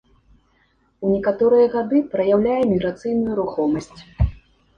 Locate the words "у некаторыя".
1.03-1.67